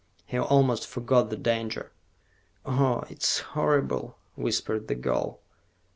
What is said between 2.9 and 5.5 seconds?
it's horrible," whispered the girl.